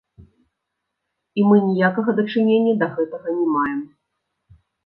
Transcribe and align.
І 1.41 1.43
мы 1.51 1.57
ніякага 1.69 2.09
дачынення 2.21 2.73
да 2.83 2.87
гэтага 2.97 3.27
не 3.39 3.47
маем. 3.59 3.81